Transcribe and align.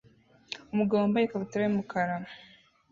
Umugabo 0.73 0.97
wambaye 1.01 1.23
ikabutura 1.25 1.61
yumukara 1.65 2.13